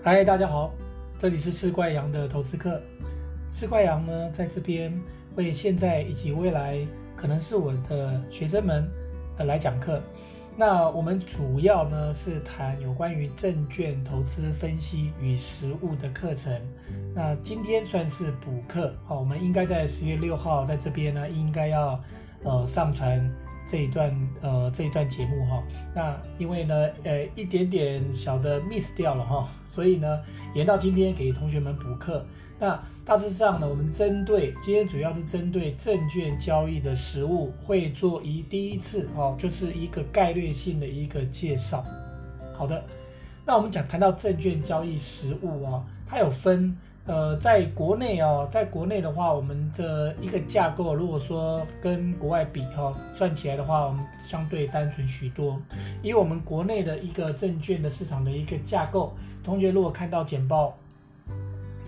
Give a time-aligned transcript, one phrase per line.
[0.00, 0.72] 嗨，大家好，
[1.18, 2.80] 这里是吃怪羊的投资课。
[3.50, 4.94] 吃怪羊呢，在这边
[5.34, 6.78] 为现在以及未来
[7.16, 8.88] 可能是我的学生们
[9.38, 10.00] 呃来讲课。
[10.56, 16.52] 那我们主要呢是谈有关于证券投资分析与实务的课程。
[17.12, 22.00] 那今天算是补课，好，我们应该在十月六号在这边呢，应该要
[22.44, 23.20] 呃上传。
[23.68, 25.62] 这一段呃这一段节目哈，
[25.94, 30.18] 那因为呢呃一点点小的 miss 掉了哈，所以呢
[30.54, 32.24] 延到今天给同学们补课。
[32.58, 41.84] 那大致上呢，我们针对今天主要是针对证券交易的实务会做一第一次哦，就是一个概略性的一个介绍。
[42.56, 42.82] 好的，
[43.46, 46.76] 那我们讲谈到证券交易实务啊，它有分。
[47.08, 55.58] 呃，在国内哦，在国内的话，我们这一个架构，如果说跟国外比哈，算起来的话，我们相对单纯许多。
[56.02, 60.76] 以我们国内的一个证券的市场的一个架构，同学如果看到简报，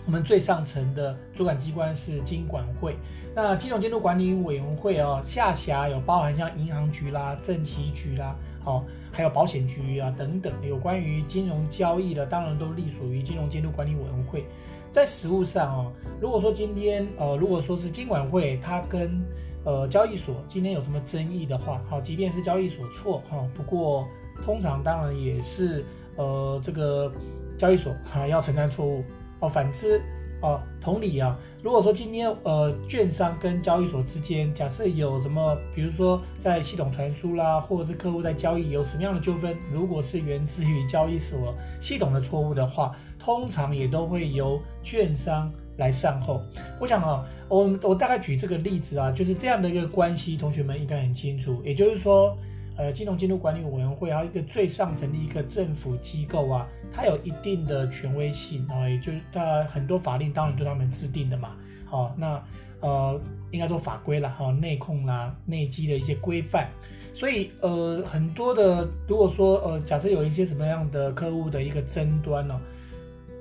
[0.07, 2.97] 我们最上层的主管机关是金管会，
[3.35, 14.47] 那金融监督管理委员会哦，下辖有包含像银行局啦、证期局啦，好，还有保险局啊等等，有关于金融交易的，当然都隶属于金融监督管理委员会。
[14.91, 19.23] 在实务上哦，如果说今天呃，如果说是监管会它跟
[19.65, 24.07] 呃交易所今天有什么争议的话，好，即便是交易所错哈，不过
[24.43, 25.85] 通常当然也是
[26.17, 27.13] 呃这个
[27.57, 29.05] 交易所还要承担错误
[29.41, 30.03] 哦，反之。
[30.43, 46.43] 哦，同理啊，如果说今天呃，券商跟交易所之间，假设有什么，比如说在系统传输啦，或者是客户在交易有什么样的纠纷，如果是源自于交易所系统的错误的话，通常也都会由券商来善后。
[46.81, 52.37] 我想啊，我我大概举这个例子啊，就是这样的一个关系，同学们应该很清楚，也就是说。
[52.81, 61.51] 呃，金融监督管理委员会还有一个最上层的一个政府机构啊，它有一定的权威性啊，也就是它很多法令当然都他们制定的嘛。
[61.85, 62.43] 好，那
[62.81, 63.21] 呃，
[63.51, 66.71] 应该说法规啦，哈，内控啦、内基的一些规范。
[67.13, 72.59] 所以呃，很多的，如果说呃，假设有一些什么样的客户的一个争端呢，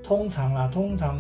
[0.04, 1.18] 通常啊，通常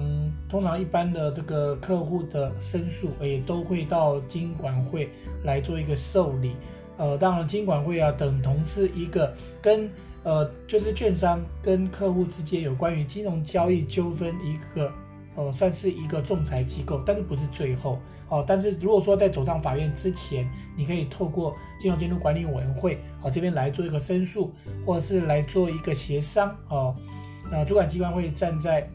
[0.50, 5.09] 通常一般的这个客户的申诉也都会到金管会
[5.46, 6.51] 来做一个受理。
[7.00, 9.90] 呃，当然，金管会啊，等同是一个跟
[10.22, 14.92] 呃，就是券商跟客户之间有关于金融交易纠纷一个
[15.38, 18.44] 呃，算是一个仲裁机构，但是不是最后哦。
[18.46, 20.46] 但是如果说在走上法院之前，
[20.76, 24.54] 你可以透过金融监督管理委员会啊这边来做一个申诉，
[24.86, 26.94] 或者是来做一个协商哦。
[27.50, 28.86] 那主管机关会站在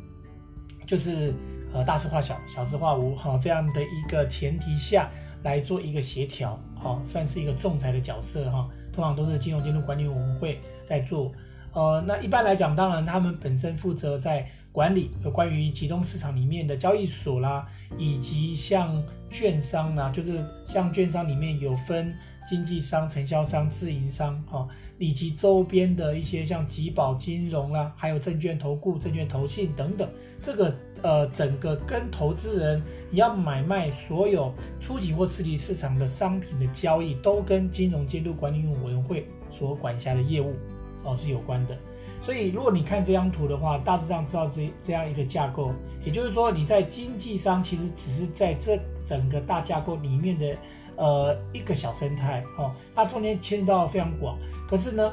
[0.87, 1.33] 就是
[1.73, 5.09] 呃大事化小，小事化无哈这样的一个前提下。
[5.45, 8.69] 来做一个协调，好，算是一个仲裁的角色哈。
[8.93, 11.33] 通常都是金融监督管理委员会在做，
[11.73, 17.67] 呃，那一般来讲，当然他们本身负责在管理有关于集中市场里面的交易所啦，
[17.97, 19.01] 以及像
[19.31, 22.13] 券商啦，就是像券商里面有分。
[22.47, 24.69] 经纪商、承销商、自营商，哈，
[24.99, 30.09] 以及周边的一些像集保金融啦，还有证券投顾、证券投信等等，
[30.43, 40.55] 这个呃，整个跟投资人你要买卖所有初级或次级市场的商品的交易，都跟金融监督管理委员会所管辖的业务
[41.03, 41.77] 哦是有关的。
[42.21, 50.57] 所以，如果你看这张图的话，大致上知道这这样一个架构，也就是说，你在经纪商其实只是在这整个大架构里面的。
[50.97, 54.39] 呃，一个小生态哦，它中间牵涉到非常广。
[54.69, 55.13] 可是呢，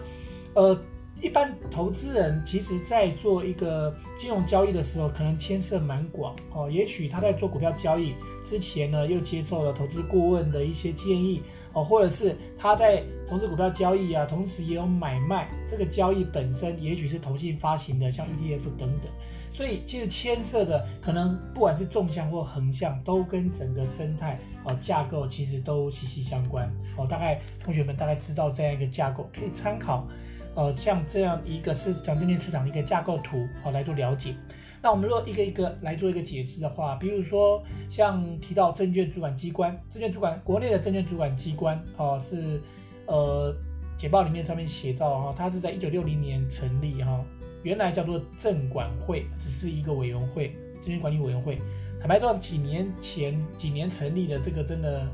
[0.54, 0.80] 呃，
[1.22, 6.70] 一般投资人其实在做一个金融交易的时候，可能牵涉蛮广哦。
[6.70, 11.44] 也许他在做股票交易之前呢，又接受了投资顾问的一些建议
[11.74, 19.12] 哦，或者是他在投资股票交易啊，同时也有买卖这个交易本身，也许是投信发行的，像 ETF 等等。
[19.54, 26.68] 所以其实牵涉的可能不管是纵向或横向，都跟整个生态哦架构其实都息息相关
[26.98, 27.06] 哦。
[27.06, 30.08] 大概同学们大概知道这样一个架构，可以参考
[30.56, 34.36] 呃像这样一个市讲证券市场的一个架构图哦来做了解。
[34.82, 42.60] 那我们如果一个一个来做一个解释的话，比如说像提到证券主管机关，证券主管国内的证券主管机关哦是
[43.06, 43.56] 呃
[43.96, 47.24] 简报里面上面写到哈，它是在一九六零年成立哈。
[47.64, 51.60] 原来叫做证管会，只是一个委员会，证券管理委员会。
[52.00, 55.08] 坦白说，几年前几年成立的这个真的，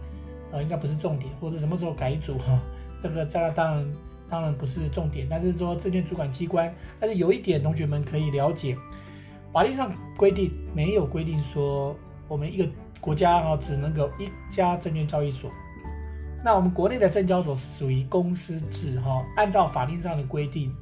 [0.53, 2.57] 呃，应该不是重点，或者什么时候改组哈，
[3.03, 3.91] 这个大家当然
[4.29, 5.27] 当然不是重点。
[5.29, 8.75] 但是说证券主管机关，但是有一点同学们可以了解，
[9.51, 11.95] 法律上规定没有规定说
[12.27, 12.68] 我们一个
[13.00, 15.50] 国家哈只能够一家证券交易所。
[16.44, 20.73] 那我们国内的证交所是属于公司制哈，按照法令上的规定。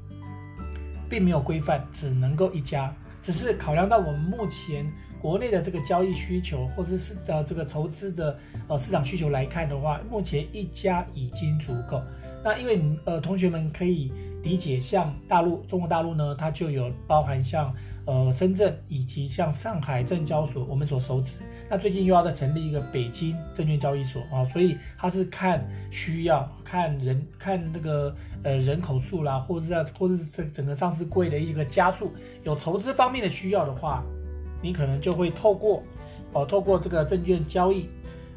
[1.07, 2.91] 并没有规范，只能够一家
[3.21, 4.91] 只是考量到我们目前
[5.25, 8.37] 国内的这个交易需求，或者是呃这个筹资的
[8.67, 11.99] 呃市场需求来看的话，目前一家已经足够。
[12.43, 14.11] 那因为呃同学们可以
[14.43, 17.73] 理解，像大陆中国大陆呢，它就有包含像
[18.05, 21.39] 呃深圳以及像上海证交所，我们所熟知。
[21.67, 32.13] 那最近又要再成立一个北京证券交易所啊，所以它是看需要，看人看那个呃人口数啦，或者是或者是这整个上市柜的一个加速，
[32.43, 34.03] 有筹资方面的需要的话，
[34.61, 35.83] 你可能就会透过
[36.33, 37.89] 哦透过这个证券交易，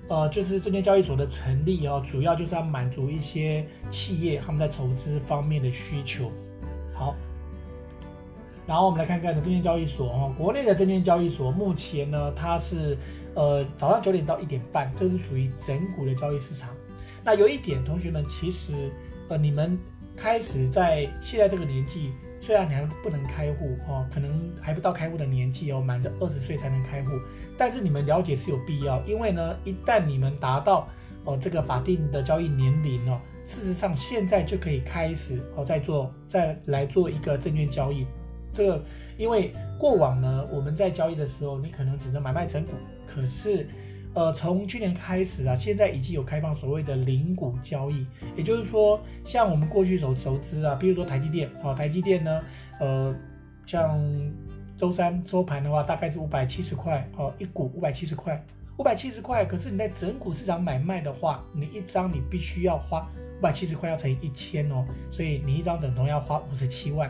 [0.08, 6.30] 呃就是证券交易所的成立哦，主要就是要满足一些企业他们在筹资方面的需求。
[6.94, 7.14] 好。
[8.66, 12.98] 然后我们来看看证券交易所哦，国内的证券交易所目前呢，它是
[13.34, 16.68] 呃早上九点到一点半，这是属于整股的交易市场。
[17.24, 18.92] 那有一点，同学们其实
[19.28, 19.78] 呃你们
[20.14, 22.12] 开始在现在这个年纪，
[22.48, 27.10] 虽然你还不能开户哦，可能还不到开户的年纪哦，满着二十岁才能开户，
[27.58, 30.88] 但是你们了解是有必要，因为呢，一旦你们达到
[31.26, 38.06] 哦、这个法定的交易年龄哦，事实上现在就可以开始哦再做再来做一个证券交易。
[38.54, 38.82] 这个，
[39.18, 42.72] 因为过往呢，我们在交易的时候，你可能只能买卖整股。
[43.06, 43.68] 可是，
[44.18, 48.04] 呃，从去年开始啊，现在已经有开放所谓的零股交易，
[48.34, 52.42] 也就是说，像我们过去所熟知啊，比如说台积电，哦，台积电呢，
[52.80, 53.14] 呃，
[53.64, 53.96] 像
[54.76, 58.44] 周三收盘的话，大概是五百七十块，哦，一股五百七十块，
[58.76, 59.44] 五百七十块。
[59.46, 67.08] 可是你在整股市场买卖的话，你一张你必须要花五百七十块，要乘以一千哦，所以你一张等同要花五十七万。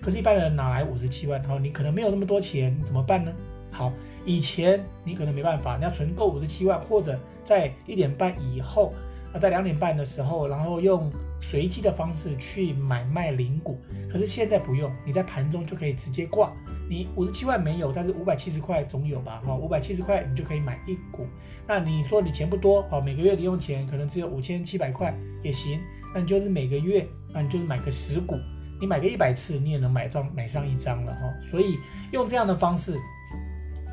[0.00, 1.38] 可是，一般人哪来五十七万？
[1.50, 3.30] 哦，你可能没有那么多钱，怎么办呢？
[3.76, 3.92] 好，
[4.24, 8.94] 以前你可能没办法，你要存够五十七万，或者在一点半以后，
[9.34, 11.12] 啊，在两点半的时候，然后用
[11.42, 13.78] 随机的方式去买卖零股。
[14.10, 16.50] 可是现在不用，你在盘中就可以直接挂。
[16.88, 19.42] 你五十七万没有，但是五百七十块总有吧？
[19.44, 21.26] 哈，五百七十块你就可以买一股。
[21.66, 25.78] 那你说你钱不多，哦，每个月零用钱可能只有五千七百块也行，
[26.14, 28.36] 那你就是每个月，那你就是买个十股。
[28.78, 31.20] 你买个一百次，你也能买上买上一张了哈。
[31.50, 31.78] 所以
[32.12, 32.98] 用这样的方式，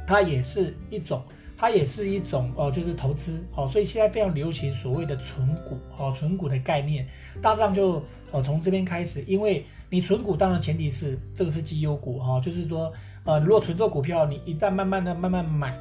[0.06, 1.22] 它也是一种，
[1.58, 3.70] 它也是一种哦，就是投资哦。
[3.72, 7.08] 所以现在非常流行所谓的存股哦，存股的概念，
[7.42, 9.22] 大致上就呃从这边开始。
[9.28, 12.92] 因为你存股，当然前提是这个是绩优股哈，就是说
[13.24, 15.78] 呃，如果存做股票，你一旦慢慢的慢慢买，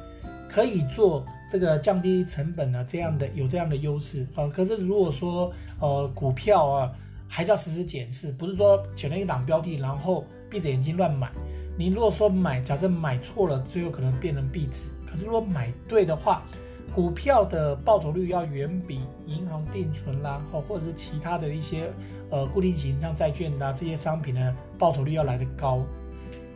[0.47, 4.47] 可以做这个降低成本的，这样的有这样的优势啊。
[4.47, 6.91] 可是如果说呃股票啊，
[7.27, 11.31] 还是要实时检视，不是说选了一档标的，然后闭着眼睛乱买。
[11.75, 14.89] 你如果说买，假设买错了，最后可能变成壁纸。
[15.09, 16.43] 可是如果买对的话，
[16.93, 21.91] 股票的报酬率要远比银行定存啦，或者是其他的一些
[22.29, 25.83] 呃固定型像债券啦这些商品的报酬率要来得高。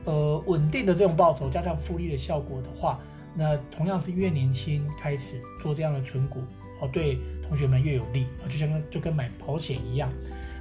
[0.06, 3.00] 呃，稳定的这种报酬加上复利的效果的话，
[3.36, 6.40] 那同样是越年轻开始做这样的存股
[6.80, 10.10] 哦，对同学们越有利，就像就跟买保险一样。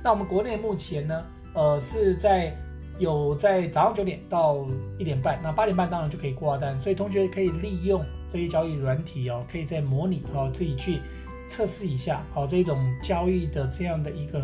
[0.03, 1.25] 那我们国内目前呢，
[1.55, 2.57] 呃，是在
[2.99, 4.65] 有在早上九点到
[4.99, 11.01] 一点半，那八点半当然就可以挂单，所以同学可以利用这些交易软体哦，可以在模拟哦，自己去
[11.47, 14.41] 测试一下哦，这种交易的这样的一个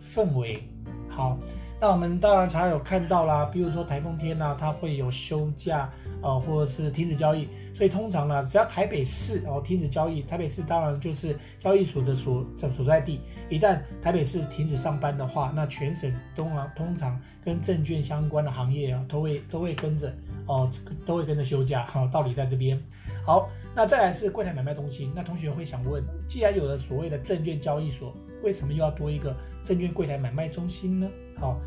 [0.00, 0.62] 氛围。
[1.08, 1.38] 好，
[1.84, 7.46] 那我们当然常有看到啦，比如说台风天呐，它会有休假呃，或者是停止交易。
[7.74, 13.20] 所以通常呢，只要台北市哦停止交易，台北市当然就是交易所的所在所在地。
[13.50, 20.10] 一旦台北市停止上班的话，那全省通常通常跟证券相关的行业啊，都会都会跟着
[20.46, 20.70] 哦，
[21.04, 21.84] 都会跟着休假。
[21.86, 22.82] 好，道理在这边。
[23.26, 25.12] 好，那再来是柜台买卖中心。
[25.14, 31.06] 那同学会想问，既然有了所谓的证券交易所，为什么又要多一个证券柜台买卖中心呢？
[31.36, 31.58] 好，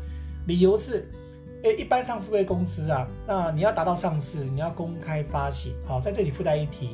[0.46, 1.08] 理由是。
[1.64, 5.72] 诶，一般上市柜公司啊，那你要达到上市，你要公开发行。
[5.84, 6.90] 好，在这里附带一提，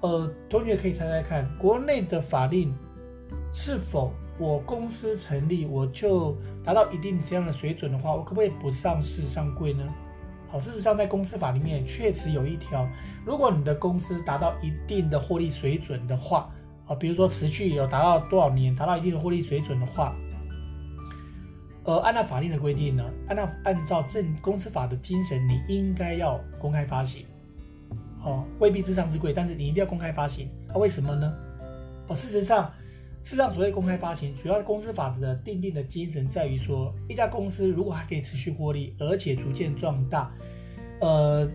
[0.00, 2.72] 呃，同学可以猜猜看，国内的法令
[3.52, 9.82] 是否我公司成立我就达到一定这样的水准的话，我可不可以不上市上柜呢？
[10.46, 12.88] 好，事实上在公司法里面确实有一条，
[13.24, 16.48] 如果你的公司达到一定的获利水准的话，
[16.86, 20.14] 啊，比如说持续有达到多少年，达到一定的获利水准的话。
[21.86, 27.24] 呃，按照法令的规定呢，按照按照证公司法的精神，你应该要公开发行，
[28.24, 30.50] 哦，未必至上之贵，但是你一定要公开发行。
[30.66, 31.32] 那、啊、为什么呢？
[32.08, 32.72] 哦，事实上，
[33.22, 40.28] 事实上所谓公开发行，主要公司法的定定的精神在于说，一家公司如果还可以持续获利，而且逐渐壮大，
[41.00, 41.48] 呃，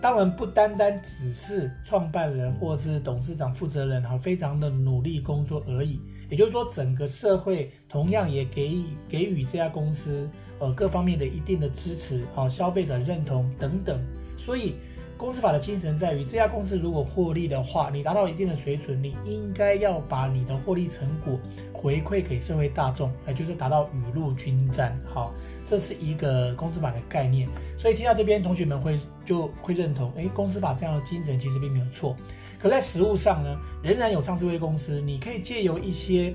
[0.00, 6.00] 当然不单单只是创办人或是董事长负责人哈，非常的努力工作而已。
[6.32, 10.26] 也就是说，整个社会同样也给予给予这家公司
[10.58, 14.02] 呃各方面的一定的支持，好、消费者认同等等。
[14.38, 14.76] 所以，
[15.18, 21.38] 公司法的精神在于，这家公司如果获利的话，你达到一定的水准，你应该要把你的获利成果
[21.70, 24.98] 回馈给社会大众，也就是达到雨露均沾。
[25.04, 25.34] 好，
[25.66, 27.46] 这是一个公司法的概念。
[27.76, 32.16] 所以听到这边，同学们会就会认同，诶，公司法这样的精神其实并没有错。
[32.62, 36.32] 可在实务上呢，仍然有上市柜公司，你可以借由一些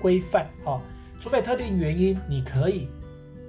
[0.00, 0.80] 规范，哈，
[1.20, 2.88] 除非特定原因，你可以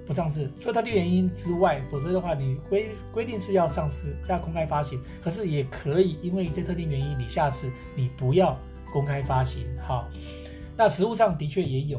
[0.06, 0.50] 不上市。
[0.60, 5.00] 除了特定原因之外，否则的话，你规规定是要上市，要公开发行。
[5.24, 8.54] 可是也可以因为一些特定原因，你下市，你不要
[8.92, 10.06] 公开发行，哈。
[10.76, 11.98] 那实务上的确也有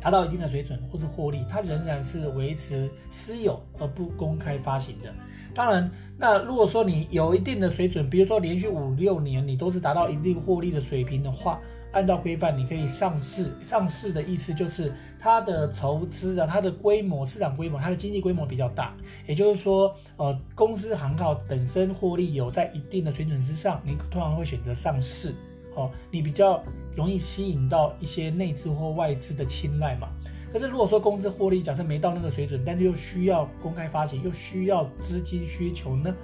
[0.00, 5.12] 达到一定的水准或是获利，它仍然是维持私有而不公开发行的。
[5.52, 5.90] 当然，
[6.20, 11.58] 那如果说你有一定的水准，比如说连续五六年你都是达到一定获利的水平的话，
[11.92, 13.50] 按照规范你可以上市。
[13.64, 18.94] 上市的意思就是它的筹资啊，它的规模、市场规模、它的经济规模比较大。
[19.26, 25.34] 也就是说，呃，公司行号本身获利有在一定的水准之上，你通常会选择上市。
[25.74, 26.62] 好、哦，你比较
[26.94, 30.06] 容易吸引到一些内资或外资的青睐嘛。
[30.52, 36.14] 可是如果说公司获利假设没到那个水准，但是又需要公开发行，又需要资金需求呢，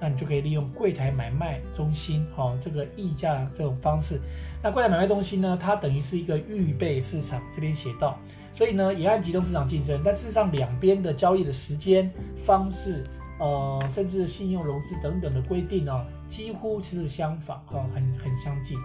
[0.00, 4.20] 那你就可以利用柜台买卖中心，好，这个溢价这种方式。
[4.62, 8.18] 那柜台买卖中心呢，它等于是一个预备市场，这边写到，
[8.54, 13.02] 所以呢也按集中市场竞争，但事实上两边的交易的时间、方式，
[13.40, 18.78] 呃，甚至信用融资等等的规定呢，几乎其实相仿，哈，很很相近。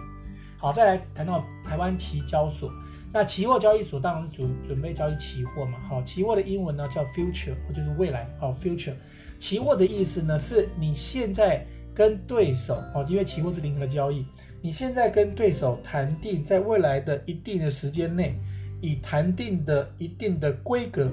[0.60, 2.68] 好，再来谈到台湾期交所。
[3.12, 8.92] 那期货交易所当然是准准备交易期货嘛，好，期货的英文呢叫 future，就是未来，好，future。
[9.38, 14.26] 期货的意思呢是你现在跟对手，哦，因为期货是零和交易，
[14.60, 18.38] 你现在跟对手谈定，在未来的一定的时间内，
[18.80, 21.08] 以谈定的一定的规格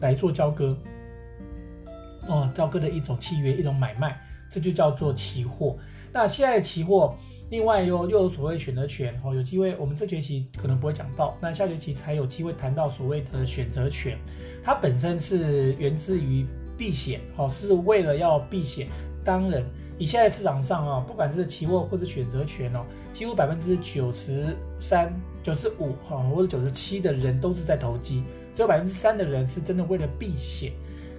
[0.00, 0.76] 来做交割，
[2.26, 4.18] 哦，交割的一种契约，一种买卖，
[4.50, 5.76] 这就叫做期货。
[6.12, 7.14] 那现在期货。
[7.48, 14.18] 另外又又有所谓选择权哦，有机会我们这学期可能不会讲到，那下学期才有机会谈到所谓的选择权。
[14.64, 16.44] 它本身是源自于
[16.76, 18.88] 避险哦，是为了要避险。
[19.22, 19.64] 当然，
[19.96, 28.24] 以现在市场上啊，不管是期货或者选择权哦，几乎百分之九十三、九十五哈或者九十七的人都是在投机，
[28.56, 30.72] 只有百分之三的人是真的为了避险。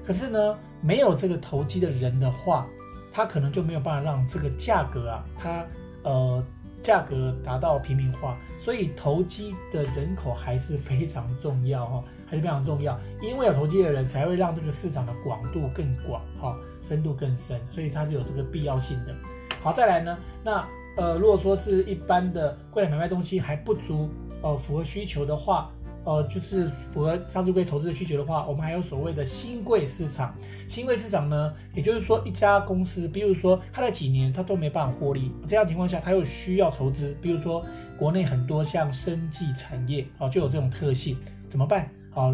[0.05, 2.67] 可是呢，没有这个投机的人的话，
[3.13, 5.65] 他可能就没有办法让这个价格啊，它。
[6.07, 6.41] 呃，
[6.81, 19.13] 价格达到平民化，所以投机的人口还是非常重要哈，还是非常重要，因为有投机的人才会让这个市场的广度更广哈，深度更深，所以它是有这个必要性的。
[19.61, 24.09] 好，再来呢，那呃，如果说是一般的柜台买卖东西还不足，
[24.41, 25.69] 呃，符合需求的话。
[26.07, 30.33] 呃，就是符合上市柜投资的需求的话，我们还有所谓的新贵市场。
[30.69, 37.61] 新贵市场呢，也就是说一家公司，比如说它在几年它都没办法获利，这样情况下它又需要筹资，比如说
[37.99, 41.17] 国内很多像生技产业啊，就有这种特性，
[41.49, 41.91] 怎么办？
[42.09, 42.33] 好，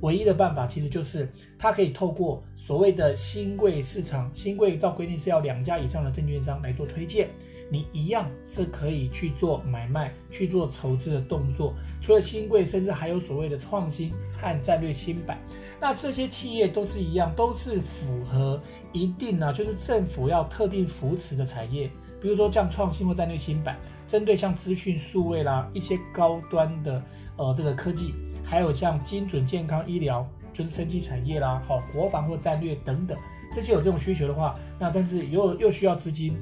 [0.00, 7.28] 唯一的办法其实就是它可以透过所谓的新贵市场，新贵照规定是要两家以上的证券商来做推荐。
[7.72, 11.72] 你一样是可以去做买卖、去做筹资的动作。
[12.02, 15.38] 除了新贵，甚至还有所谓的创新和战略新版。
[15.80, 18.60] 那这些企业都是一样，都是符合
[18.92, 21.90] 一定啊，就是政府要特定扶持的产业。
[22.20, 27.02] 比如说像创新或战略新版，针对像资讯数位啦，一些高端的
[27.38, 28.14] 呃这个科技，
[28.44, 33.16] 还有像精准健康医疗，就是生技产业啦，好国防或战略等等，
[33.50, 36.36] 这些有这种需求的话，那但是又又需要资金，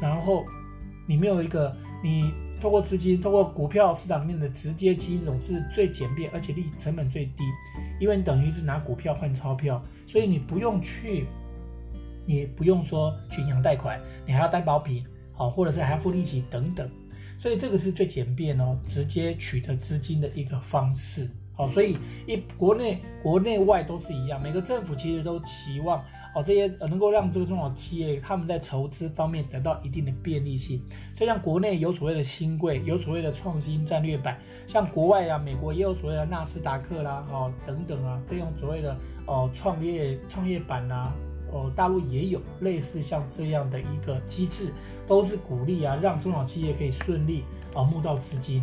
[0.00, 0.44] 然后。
[1.06, 7.44] 你没有一个，你透过资金，透过股票市场里面的直接金融是最简便，而且利成本最低，
[8.00, 11.26] 因为你等于是拿股票换钞票，所以你不用去，
[12.26, 16.90] 你不用说去银行贷款，你还要担保品，好，或者是还要付利息等等，
[17.38, 21.30] 所以这个是最简便哦，直接取得资金的一个方式。
[21.56, 21.96] 好，所以
[22.26, 30.82] 一国内国内外都是一样，每个政府其实都期望哦这些呃能够让这个中小企业他们在筹资方面得到一定的便利性。
[31.14, 38.94] 所以像国内有所谓的新贵，有所谓的创新战略版，像国外啊，美国也有所谓的纳斯达克啦，哦等等啊，这种所谓的
[39.26, 41.10] 哦创业创业板啊，
[41.50, 44.70] 哦大陆也有类似像这样的一个机制，
[45.06, 47.44] 都是鼓励啊让中小企业可以顺利
[47.74, 48.62] 啊募到资金。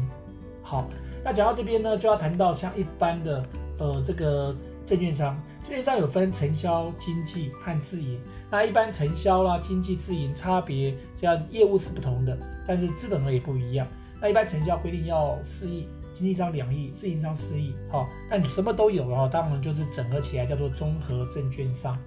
[0.62, 0.88] 好。
[1.23, 3.43] 那讲到这边呢，就要谈到像一般的
[3.79, 8.19] 呃这个证券商，证券商有分承销、经纪和自营。
[8.51, 12.37] 那一般承销啦、经纪、自营差别，这样业务是不同的，
[12.67, 13.87] 但是资本额也不一样。
[14.21, 21.97] 那一般承销规定要四亿，经纪商两亿，自营商四亿，好，那你什么都有，然后当然就是整合起来叫做综合证券商，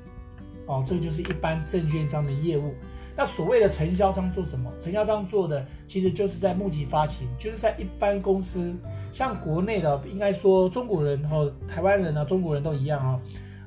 [0.66, 2.74] 哦，这就是一般证券商的业务。
[3.16, 4.70] 那所谓的承销商做什么？
[4.78, 8.74] 承销商做的其实就是在募集发行，就是在一般公司，
[9.10, 13.20] 像国内的，应该说中国人和台湾人啊，中国人都一样啊，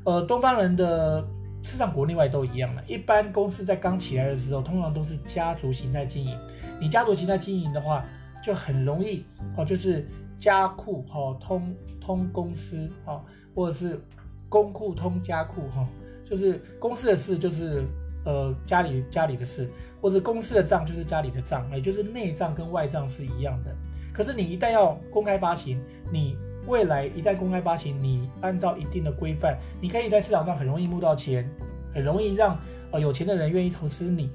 [0.04, 1.28] 呃，东方人的
[1.64, 2.84] 市场国内外都一样的。
[2.86, 6.38] 一般公司在刚起来的时候，通常都是家族形态经营。
[6.80, 8.06] 你家族形态经营的话，
[8.44, 9.26] 就很容易
[9.58, 13.20] 哦，就是家库哈通通公司啊，
[13.56, 14.00] 或者是
[14.48, 15.84] 公库通家库哈，
[16.24, 17.84] 就是公司的事就是。
[18.30, 19.68] 呃，家里家里的事，
[20.00, 23.76] 或者公司的账就是家里的账，也就是内账跟外账是一样的。
[24.14, 25.82] 可是你一旦要公开发行，
[26.12, 31.50] 你未来一旦公开发行，你按照一定的规范，你可以在市场上很容易募到钱，
[31.92, 32.56] 很容易让
[32.92, 34.30] 呃有钱的人愿意投资你。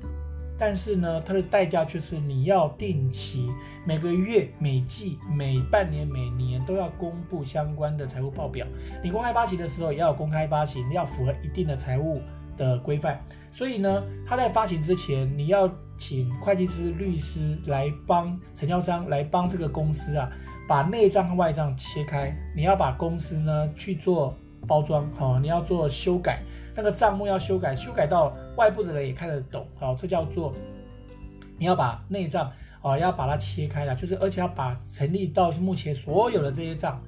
[0.59, 3.49] 但是呢，它的代价就是你要定期
[3.87, 8.67] 每个月、每季、每半年、每年都要公布相关的财务报表。
[9.05, 12.21] 你公开发行的时候也要公开发行，要符合一定的财务
[12.57, 13.21] 的规范，
[13.51, 20.31] 所以呢，他在发行之前，你要请会计师、律师来帮承销商来帮这个公司啊，
[20.69, 22.35] 把内账和外账切开。
[22.57, 24.35] 你要把公司呢去做
[24.67, 26.43] 包装，好，你要做修改，
[26.75, 30.53] 那个账目要修改，修改到外部的人也看得懂，好，这叫做
[31.59, 32.51] 你要把内账
[32.83, 37.01] 啊要把它切开了，就是而且要把成立到目前所有的这些账，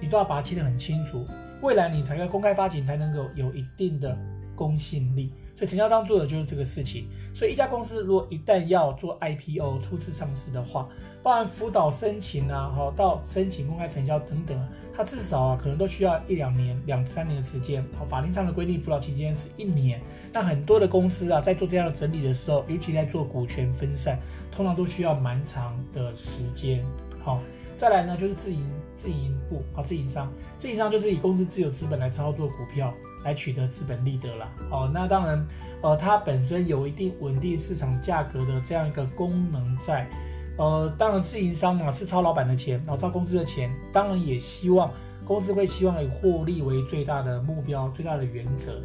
[0.00, 1.24] 你都要把它切得很清楚，
[1.62, 4.16] 未来你才要公开发行才能够有一定的。
[4.56, 7.06] 公信力，所以承销商做的就是这个事情。
[7.34, 10.88] 所以一家公司如果一旦要做 IPO 初次上市的话，
[11.22, 17.84] 包含辅导申请啊，好到申请公开承销等等，它至少啊可能都需要一两年、两三年的时间。
[17.98, 20.00] 好，法律上的规定辅导期间是一年。
[20.32, 24.18] 那很多的公司啊在做这样的整理的时候，尤其在做股权分散，
[24.50, 26.82] 通常都需要蛮长的时间。
[27.22, 27.40] 好，
[27.76, 28.60] 再来呢就是自营
[28.94, 32.94] 自营部啊，自营商，自营商就是以公司自有资本来操作股票。
[33.26, 35.44] 来取得资本利得了，哦，那当然，
[35.82, 40.08] 呃，它本身有一定稳定市场价格的这样一个功能在，
[40.56, 44.88] 呃，当然自营商嘛是操老板的钱，然后操公司的钱，当然也希望
[45.24, 48.80] 公司会希望以获利为最大的目标、最大的原则，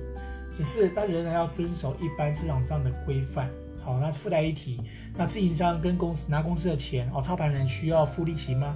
[0.52, 3.48] 只是他仍然要遵守一般市场上的规范。
[3.84, 4.82] 好，那附带一提，
[5.16, 8.76] 那自营商跟公司拿公司的钱，哦，操盘人需要付利息吗？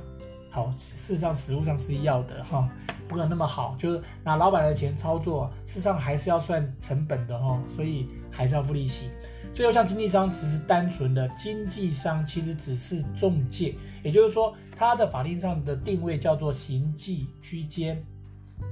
[0.56, 2.70] 好，事实上实物上是要的哈。
[3.10, 9.10] 不可能那么好，就是拿老板的钱操作，事实上还是要算成本的哈，所以还是要付利息。
[9.54, 18.02] 最后，像经纪商只是单纯的经纪商，其实只是中介，也就是说，它的法定上的定位叫做行纪居间。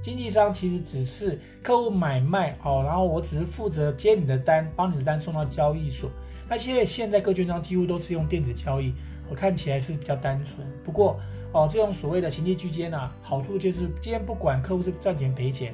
[0.00, 6.10] 经纪商其实只是客户买卖好，然后我只是负责接你的单，帮你的单送到交易所。
[6.48, 8.94] 那现在现在各券商几乎都是用电子交易，
[9.28, 10.66] 我看起来是比较单纯。
[10.82, 11.20] 不过，
[11.54, 15.72] 哦，这种所谓的情绪居间啊，好处就是今天不管客户是赚钱赔钱，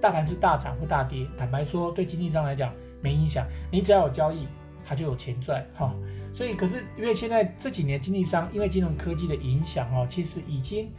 [0.00, 4.48] 大盘是大涨或大跌，坦白说对经纪商来讲没影响，你只要有交易，
[4.86, 5.92] 他就有钱赚哈、哦。
[6.32, 10.90] 所以可是因为现在这几年经纪商因为金融科技的影响哦，其实已经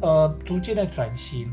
[0.00, 1.48] 呃逐渐的转型。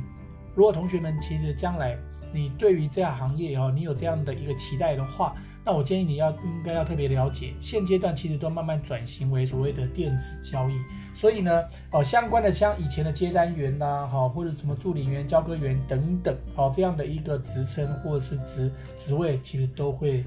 [0.56, 1.96] 如果同学们其实将来
[2.34, 5.36] 你对于这样行业哦，你有这样的一个期待的话，
[5.66, 10.74] 那我建议你要应该要特别了解，现阶段其实都慢慢转型为所谓的电子交易，
[11.16, 20.26] 所以呢，哦，相关的像以前的接单员呐、啊，哈，或者什么助理员、交割员等等，好，这样的一个职称或者是职职位，其实都会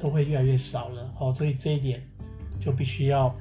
[0.00, 2.00] 都会越来越少了，好，所以这一点
[2.60, 3.34] 就必须要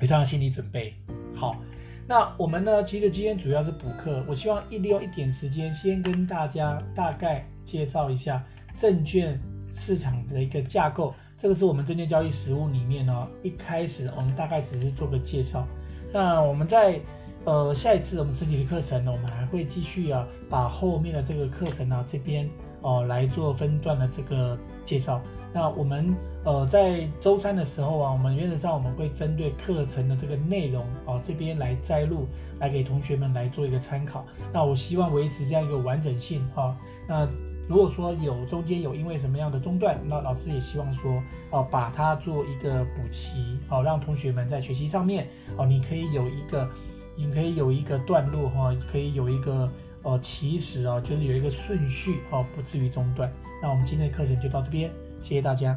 [0.00, 0.94] 有这样的心理准备。
[1.34, 1.60] 好，
[2.08, 8.42] 那我们呢，其实今天主要是补课，我希望一利用一点时间，先跟大家大概介绍一下
[8.74, 9.38] 证券。
[9.76, 15.66] 市场的一个架构，这个是我们证券交易实务里面呢，一开始我们大概只是做个介绍。
[16.12, 16.98] 那我们在
[17.44, 22.48] 呃下一次我们实体的课程呢，我们还会继续啊，把后面的这个课程呢这边
[22.80, 25.20] 哦来做分段的这个介绍。
[25.52, 32.26] 那我们呃在周三的时候啊，我们原则上我们会针对课程的这个内容哦这边来摘录，
[32.58, 34.26] 来给同学们来做一个参考。
[34.52, 36.76] 那我希望维持这样一个完整性哈。
[37.08, 37.26] 那
[37.68, 45.26] 如果说有中间有因为什么样的中断，那老师也希望说，哦，把它做一个补齐，哦，让同学们在学习上面，
[45.56, 46.68] 哦，你可以有一个，
[47.16, 49.68] 你可以有一个段落，哈，可以有一个，
[50.02, 53.30] 哦，起始哦，就是有一个顺序，哦，不至于中断。
[53.60, 54.88] 那我们今天的课程就到这边，
[55.20, 55.76] 谢谢大家。